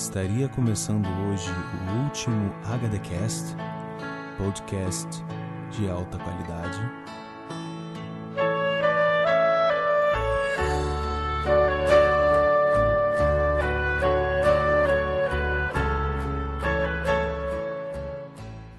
estaria 0.00 0.48
começando 0.48 1.06
hoje 1.06 1.50
o 1.50 2.04
último 2.04 2.50
HDcast, 2.64 3.54
podcast 4.38 5.06
de 5.70 5.90
alta 5.90 6.16
qualidade. 6.16 6.80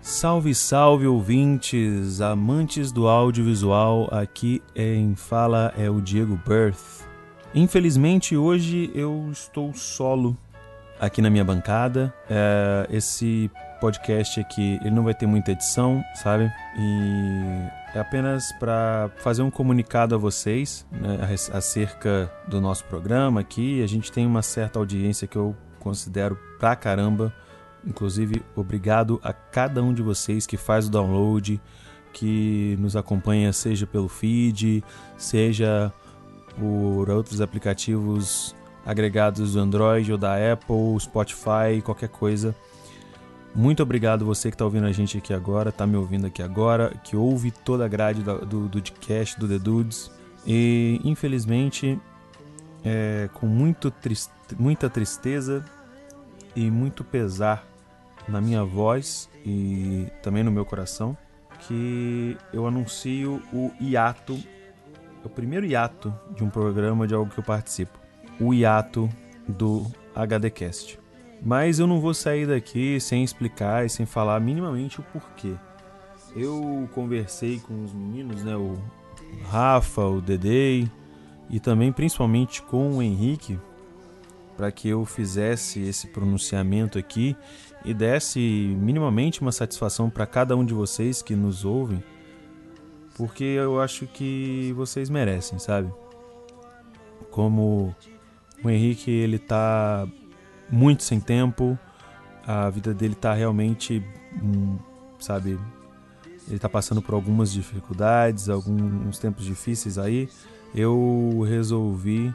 Salve, 0.02 0.56
salve 0.56 1.06
ouvintes, 1.06 2.20
amantes 2.20 2.92
do 2.92 3.08
audiovisual, 3.08 4.10
aqui 4.12 4.60
em 4.76 5.14
fala 5.14 5.72
é 5.78 5.88
o 5.88 6.02
Diego 6.02 6.40
Birth. 6.48 7.06
Infelizmente 7.54 8.36
hoje 8.36 8.90
eu 8.96 9.30
estou 9.32 9.72
solo 9.76 10.36
aqui 11.02 11.22
na 11.22 11.30
minha 11.30 11.44
bancada. 11.44 12.14
É, 12.30 12.88
esse 12.96 13.52
podcast 13.82 14.40
aqui 14.40 14.80
ele 14.82 14.92
não 14.92 15.04
vai 15.04 15.14
ter 15.14 15.26
muita 15.26 15.52
edição, 15.52 16.02
sabe? 16.16 16.50
E 16.78 17.98
é 17.98 18.00
apenas 18.00 18.54
para 18.54 19.10
fazer 19.18 19.42
um 19.42 19.52
comunicado 19.52 20.16
a 20.16 20.18
vocês 20.18 20.86
né, 20.92 21.20
acerca 21.52 22.32
do 22.48 22.62
nosso 22.62 22.86
programa 22.86 23.42
aqui. 23.42 23.84
A 23.84 23.88
gente 23.88 24.12
tem 24.12 24.26
uma 24.26 24.42
certa 24.42 24.80
audiência 24.80 25.28
que 25.28 25.36
eu 25.36 25.54
considero 25.80 26.40
pra 26.58 26.76
caramba 26.76 27.34
Inclusive, 27.86 28.44
obrigado 28.56 29.20
a 29.24 29.34
cada 29.34 29.82
um 29.82 29.94
de 29.94 30.02
vocês 30.02 30.46
que 30.46 30.56
faz 30.56 30.88
o 30.88 30.92
download, 30.92 31.60
que 32.14 32.78
nos 32.80 32.96
acompanha, 32.96 33.52
seja 33.52 33.88
pelo 33.88 34.08
feed, 34.08 34.84
seja 35.18 35.92
por 36.58 37.10
outros 37.10 37.42
aplicativos 37.42 38.56
agregados 38.86 39.54
do 39.54 39.60
Android 39.60 40.12
ou 40.12 40.18
da 40.18 40.36
Apple, 40.54 41.00
Spotify, 41.00 41.82
qualquer 41.84 42.10
coisa. 42.10 42.56
Muito 43.54 43.84
obrigado 43.84 44.26
você 44.26 44.50
que 44.50 44.56
está 44.56 44.64
ouvindo 44.64 44.86
a 44.86 44.92
gente 44.92 45.18
aqui 45.18 45.34
agora, 45.34 45.70
está 45.70 45.86
me 45.86 45.98
ouvindo 45.98 46.26
aqui 46.26 46.42
agora, 46.42 46.94
que 47.04 47.16
ouve 47.18 47.52
toda 47.52 47.86
a 47.86 47.88
grade 47.88 48.22
do, 48.22 48.46
do, 48.46 48.70
do 48.70 48.82
do 48.82 49.48
The 49.48 49.60
Dudes. 49.60 50.10
E 50.48 51.02
infelizmente, 51.04 52.00
é, 52.84 53.30
com 53.34 53.46
muito 53.46 53.92
triste, 53.92 54.32
muita 54.58 54.90
tristeza 54.90 55.66
e 56.56 56.72
muito 56.72 57.04
pesar 57.04 57.66
na 58.28 58.40
minha 58.40 58.64
voz 58.64 59.30
e 59.46 60.08
também 60.22 60.44
no 60.44 60.52
meu 60.52 60.66
coração 60.66 61.18
que 61.68 62.38
eu 62.52 62.66
anuncio 62.66 63.42
o 63.54 63.72
hiato, 63.80 64.38
o 65.24 65.30
primeiro 65.30 65.66
hiato 65.66 66.14
de 66.36 66.44
um 66.44 66.50
programa 66.50 67.08
de 67.08 67.14
algo 67.14 67.32
que 67.32 67.40
eu 67.40 67.44
participo, 67.44 68.00
o 68.42 68.54
hiato 68.54 69.08
do 69.48 69.86
HDcast. 70.16 71.00
Mas 71.44 71.80
eu 71.80 71.88
não 71.88 72.00
vou 72.00 72.14
sair 72.14 72.48
daqui 72.48 73.00
sem 73.00 73.24
explicar 73.24 73.86
e 73.86 73.90
sem 73.90 74.06
falar 74.06 74.40
minimamente 74.40 75.00
o 75.00 75.04
porquê. 75.04 75.54
Eu 76.36 76.90
conversei 76.94 77.60
com 77.60 77.84
os 77.84 77.94
meninos, 77.94 78.44
né, 78.44 78.56
o 78.56 78.78
Rafa, 79.50 80.06
o 80.06 80.22
Dedei 80.22 80.90
e 81.50 81.60
também 81.60 81.92
principalmente 81.92 82.62
com 82.62 82.98
o 82.98 83.02
Henrique, 83.02 83.60
para 84.56 84.72
que 84.72 84.88
eu 84.88 85.06
fizesse 85.06 85.82
esse 85.82 86.08
pronunciamento 86.08 86.98
aqui 86.98 87.36
e 87.84 87.94
desse 87.94 88.40
minimamente 88.80 89.42
uma 89.42 89.52
satisfação 89.52 90.10
para 90.10 90.26
cada 90.26 90.56
um 90.56 90.64
de 90.64 90.74
vocês 90.74 91.22
que 91.22 91.36
nos 91.36 91.66
ouvem, 91.66 92.04
porque 93.16 93.44
eu 93.44 93.82
acho 93.82 94.08
que 94.08 94.72
vocês 94.76 95.10
merecem, 95.10 95.60
sabe? 95.60 95.92
Como 97.30 97.96
o 98.64 98.70
Henrique 98.70 99.12
ele 99.12 99.40
tá 99.40 100.08
muito 100.70 101.04
sem 101.04 101.20
tempo, 101.20 101.78
a 102.46 102.70
vida 102.70 102.94
dele 102.94 103.16
tá 103.16 103.34
realmente, 103.34 104.04
hum, 104.42 104.78
sabe, 105.20 105.60
ele 106.48 106.60
tá 106.60 106.70
passando 106.70 107.02
por 107.02 107.14
algumas 107.14 107.52
dificuldades, 107.52 108.50
alguns 108.50 109.20
tempos 109.20 109.46
difíceis 109.46 109.98
aí. 109.98 110.30
Eu 110.74 111.46
resolvi 111.48 112.34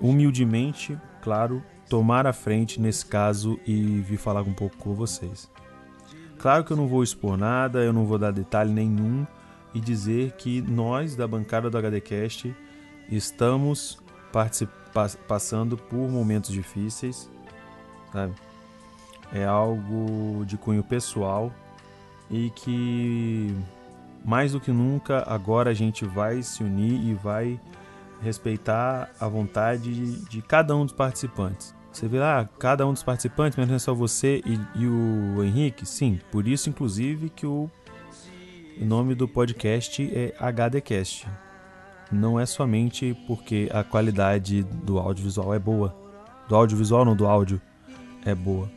humildemente, 0.00 0.98
claro, 1.22 1.62
tomar 1.88 2.26
a 2.26 2.32
frente 2.32 2.80
nesse 2.80 3.04
caso 3.04 3.58
e 3.66 4.00
vir 4.00 4.16
falar 4.16 4.42
um 4.42 4.52
pouco 4.52 4.76
com 4.78 4.94
vocês. 4.94 5.50
Claro 6.38 6.64
que 6.64 6.72
eu 6.72 6.76
não 6.76 6.88
vou 6.88 7.02
expor 7.02 7.36
nada, 7.36 7.82
eu 7.84 7.92
não 7.92 8.06
vou 8.06 8.18
dar 8.18 8.30
detalhe 8.30 8.72
nenhum 8.72 9.26
e 9.72 9.80
dizer 9.80 10.32
que 10.32 10.60
nós 10.62 11.16
da 11.16 11.26
bancada 11.26 11.70
do 11.70 11.78
HDcast 11.78 12.54
estamos 13.10 13.98
passando 15.26 15.76
por 15.76 16.08
momentos 16.08 16.50
difíceis, 16.50 17.30
sabe? 18.12 18.34
É 19.32 19.44
algo 19.44 20.44
de 20.44 20.56
cunho 20.56 20.82
pessoal 20.82 21.52
e 22.30 22.50
que 22.50 23.54
mais 24.24 24.52
do 24.52 24.60
que 24.60 24.70
nunca 24.72 25.22
agora 25.26 25.70
a 25.70 25.74
gente 25.74 26.04
vai 26.04 26.42
se 26.42 26.62
unir 26.62 27.00
e 27.04 27.14
vai 27.14 27.60
respeitar 28.22 29.10
a 29.20 29.28
vontade 29.28 30.22
de, 30.22 30.42
cada 30.42 30.74
um 30.74 30.84
dos 30.84 30.94
participantes. 30.94 31.74
Você 31.92 32.08
vê 32.08 32.18
lá, 32.18 32.48
cada 32.58 32.86
um 32.86 32.92
dos 32.92 33.02
participantes, 33.02 33.56
mas 33.56 33.68
não 33.68 33.76
é 33.76 33.78
só 33.78 33.94
você 33.94 34.42
e, 34.44 34.58
e 34.74 34.86
o 34.86 35.44
Henrique? 35.44 35.86
Sim, 35.86 36.18
por 36.32 36.48
isso, 36.48 36.68
inclusive, 36.68 37.28
que 37.28 37.46
o 37.46 37.70
nome 38.78 39.14
do 39.14 39.28
podcast 39.28 40.02
é 40.02 40.34
HDcast. 40.40 41.28
Não 42.10 42.38
é 42.38 42.46
somente 42.46 43.16
porque 43.26 43.68
a 43.72 43.82
qualidade 43.82 44.62
do 44.62 44.98
audiovisual 44.98 45.54
é 45.54 45.58
boa. 45.58 45.96
Do 46.48 46.54
audiovisual, 46.54 47.04
não 47.04 47.16
do 47.16 47.26
áudio, 47.26 47.60
é 48.24 48.34
boa. 48.34 48.70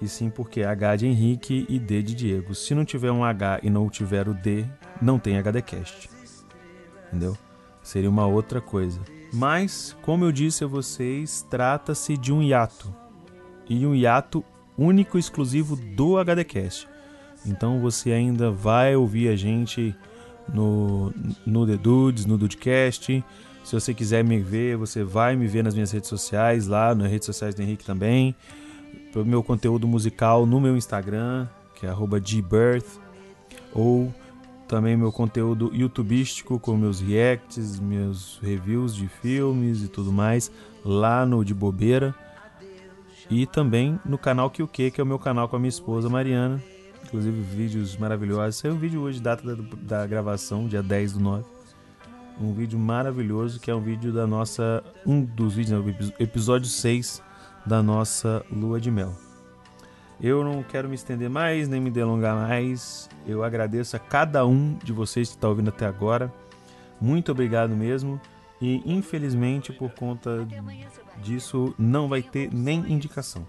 E 0.00 0.08
sim 0.08 0.28
porque 0.28 0.60
é 0.60 0.66
H 0.66 0.96
de 0.96 1.06
Henrique 1.06 1.66
e 1.68 1.78
D 1.78 2.02
de 2.02 2.14
Diego. 2.14 2.54
Se 2.54 2.74
não 2.74 2.84
tiver 2.84 3.10
um 3.10 3.24
H 3.24 3.60
e 3.62 3.70
não 3.70 3.88
tiver 3.88 4.28
o 4.28 4.34
D, 4.34 4.64
não 5.00 5.18
tem 5.18 5.38
HDcast. 5.38 6.10
Entendeu? 7.08 7.36
seria 7.86 8.10
uma 8.10 8.26
outra 8.26 8.60
coisa. 8.60 9.00
Mas, 9.32 9.96
como 10.02 10.24
eu 10.24 10.32
disse 10.32 10.64
a 10.64 10.66
vocês, 10.66 11.46
trata-se 11.48 12.16
de 12.16 12.32
um 12.32 12.42
hiato. 12.42 12.92
E 13.68 13.86
um 13.86 13.94
hiato 13.94 14.44
único 14.76 15.16
e 15.16 15.20
exclusivo 15.20 15.76
do 15.76 16.18
HDcast. 16.18 16.88
Então 17.46 17.80
você 17.80 18.10
ainda 18.10 18.50
vai 18.50 18.96
ouvir 18.96 19.28
a 19.28 19.36
gente 19.36 19.94
no, 20.52 21.12
no 21.44 21.66
The 21.66 21.76
Dudes, 21.76 22.26
no 22.26 22.36
Dudecast. 22.38 23.24
Se 23.64 23.72
você 23.72 23.92
quiser 23.92 24.24
me 24.24 24.38
ver, 24.38 24.76
você 24.76 25.02
vai 25.02 25.34
me 25.34 25.46
ver 25.46 25.64
nas 25.64 25.74
minhas 25.74 25.90
redes 25.90 26.08
sociais, 26.08 26.66
lá 26.66 26.94
nas 26.94 27.10
redes 27.10 27.26
sociais 27.26 27.54
do 27.54 27.62
Henrique 27.62 27.84
também. 27.84 28.34
O 29.14 29.24
meu 29.24 29.42
conteúdo 29.42 29.88
musical 29.88 30.46
no 30.46 30.60
meu 30.60 30.76
Instagram, 30.76 31.48
que 31.74 31.86
é 31.86 31.90
@gbirth 31.90 33.00
ou 33.72 34.14
também 34.68 34.96
meu 34.96 35.12
conteúdo 35.12 35.70
youtubístico 35.74 36.58
com 36.58 36.76
meus 36.76 37.00
reacts, 37.00 37.78
meus 37.78 38.38
reviews 38.42 38.94
de 38.94 39.08
filmes 39.08 39.82
e 39.82 39.88
tudo 39.88 40.12
mais 40.12 40.50
lá 40.84 41.24
no 41.24 41.44
de 41.44 41.54
bobeira 41.54 42.14
e 43.30 43.46
também 43.46 43.98
no 44.04 44.18
canal 44.18 44.50
que 44.50 44.62
o 44.62 44.68
que 44.68 44.90
que 44.90 45.00
é 45.00 45.04
o 45.04 45.06
meu 45.06 45.18
canal 45.18 45.48
com 45.48 45.56
a 45.56 45.58
minha 45.58 45.68
esposa 45.68 46.08
Mariana 46.08 46.62
inclusive 47.06 47.40
vídeos 47.40 47.96
maravilhosos 47.96 48.56
saiu 48.56 48.74
um 48.74 48.78
vídeo 48.78 49.00
hoje 49.00 49.20
data 49.20 49.56
da, 49.56 49.62
da 49.82 50.06
gravação 50.06 50.66
dia 50.66 50.82
10 50.82 51.14
do 51.14 51.20
9 51.20 51.44
um 52.40 52.52
vídeo 52.52 52.78
maravilhoso 52.78 53.58
que 53.60 53.70
é 53.70 53.74
um 53.74 53.80
vídeo 53.80 54.12
da 54.12 54.26
nossa 54.26 54.82
um 55.06 55.22
dos 55.22 55.54
vídeos 55.54 55.84
não, 55.84 56.12
episódio 56.18 56.68
6 56.68 57.22
da 57.64 57.82
nossa 57.82 58.44
lua 58.50 58.80
de 58.80 58.90
mel 58.90 59.14
eu 60.20 60.42
não 60.42 60.62
quero 60.62 60.88
me 60.88 60.94
estender 60.94 61.28
mais, 61.28 61.68
nem 61.68 61.80
me 61.80 61.90
delongar 61.90 62.34
mais. 62.34 63.08
Eu 63.26 63.44
agradeço 63.44 63.96
a 63.96 63.98
cada 63.98 64.46
um 64.46 64.74
de 64.82 64.92
vocês 64.92 65.28
que 65.28 65.34
está 65.34 65.48
ouvindo 65.48 65.68
até 65.68 65.84
agora. 65.84 66.32
Muito 66.98 67.30
obrigado 67.30 67.76
mesmo. 67.76 68.18
E 68.60 68.82
infelizmente, 68.86 69.72
por 69.74 69.90
conta 69.90 70.46
disso, 71.22 71.74
não 71.78 72.08
vai 72.08 72.22
ter 72.22 72.50
nem 72.52 72.90
indicação. 72.90 73.46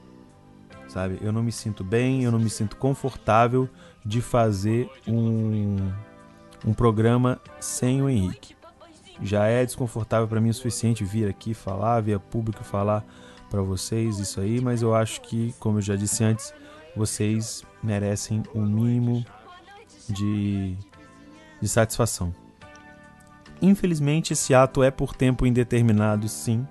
Sabe? 0.88 1.18
Eu 1.22 1.32
não 1.32 1.44
me 1.44 1.52
sinto 1.52 1.84
bem, 1.84 2.24
eu 2.24 2.32
não 2.32 2.40
me 2.40 2.50
sinto 2.50 2.78
confortável 2.78 3.70
de 4.06 4.22
fazer 4.22 4.90
um, 5.08 5.76
um 6.66 6.74
programa 6.74 7.40
sem 7.60 8.02
o 8.02 8.10
Henrique. 8.10 8.56
Já 9.22 9.48
é 9.48 9.66
desconfortável 9.66 10.28
para 10.28 10.40
mim 10.40 10.50
o 10.50 10.54
suficiente 10.54 11.04
vir 11.04 11.28
aqui 11.28 11.54
falar, 11.54 12.02
via 12.02 12.20
público 12.20 12.64
falar 12.64 13.04
para 13.50 13.62
vocês 13.62 14.20
isso 14.20 14.40
aí, 14.40 14.62
mas 14.62 14.82
eu 14.82 14.94
acho 14.94 15.22
que, 15.22 15.54
como 15.60 15.78
eu 15.78 15.82
já 15.82 15.96
disse 15.96 16.24
antes, 16.24 16.54
vocês 16.96 17.64
merecem 17.82 18.44
um 18.54 18.66
mínimo 18.66 19.26
de, 20.10 20.76
de 21.62 21.68
satisfação. 21.68 22.34
Infelizmente, 23.62 24.34
esse 24.34 24.54
ato 24.54 24.84
é 24.84 24.92
por 24.92 25.16
tempo 25.16 25.46
indeterminado, 25.46 26.28
sim. 26.28 26.68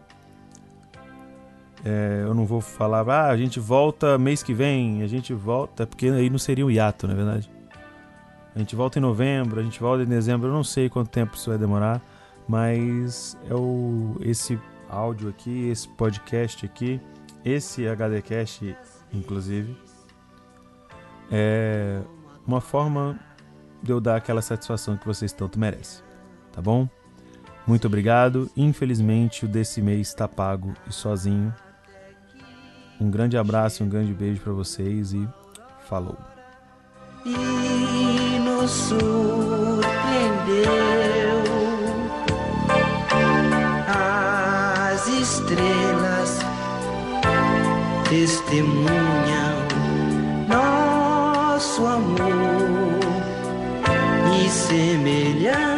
É, 1.88 2.24
eu 2.24 2.34
não 2.34 2.44
vou 2.44 2.60
falar, 2.60 3.08
ah, 3.08 3.28
a 3.28 3.36
gente 3.36 3.60
volta 3.60 4.18
mês 4.18 4.42
que 4.42 4.52
vem, 4.52 5.04
a 5.04 5.06
gente 5.06 5.32
volta, 5.32 5.86
porque 5.86 6.08
aí 6.08 6.28
não 6.28 6.36
seria 6.36 6.66
um 6.66 6.70
hiato, 6.70 7.06
na 7.06 7.12
é 7.12 7.16
verdade. 7.16 7.48
A 8.56 8.58
gente 8.58 8.74
volta 8.74 8.98
em 8.98 9.02
novembro, 9.02 9.60
a 9.60 9.62
gente 9.62 9.78
volta 9.78 10.02
em 10.02 10.06
dezembro, 10.06 10.48
eu 10.48 10.52
não 10.52 10.64
sei 10.64 10.88
quanto 10.88 11.10
tempo 11.10 11.36
isso 11.36 11.48
vai 11.48 11.56
demorar, 11.56 12.02
mas 12.48 13.38
é 13.48 13.54
o, 13.54 14.16
esse 14.20 14.58
áudio 14.88 15.28
aqui, 15.28 15.68
esse 15.68 15.86
podcast 15.90 16.66
aqui, 16.66 17.00
esse 17.44 17.86
HDcast, 17.86 18.76
inclusive, 19.12 19.76
é 21.30 22.00
uma 22.44 22.60
forma 22.60 23.16
de 23.80 23.92
eu 23.92 24.00
dar 24.00 24.16
aquela 24.16 24.42
satisfação 24.42 24.96
que 24.96 25.06
vocês 25.06 25.32
tanto 25.32 25.56
merecem, 25.56 26.02
tá 26.50 26.60
bom? 26.60 26.88
Muito 27.64 27.86
obrigado. 27.86 28.50
Infelizmente, 28.56 29.44
o 29.44 29.48
desse 29.48 29.80
mês 29.80 30.08
está 30.08 30.26
pago 30.26 30.74
e 30.88 30.92
sozinho. 30.92 31.54
Um 33.00 33.10
grande 33.10 33.36
abraço, 33.36 33.84
um 33.84 33.88
grande 33.88 34.12
beijo 34.12 34.40
para 34.40 34.52
vocês 34.52 35.12
e 35.12 35.28
falou. 35.88 36.16
E 37.24 38.38
nos 38.38 38.70
surpreendeu 38.70 39.82
as 43.88 45.06
estrelas 45.08 46.38
testemunham 48.08 49.66
nosso 50.48 51.84
amor 51.84 52.16
e 54.42 54.48
semelhança 54.48 55.75